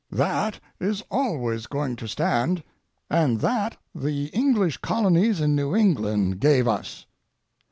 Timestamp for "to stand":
1.97-2.63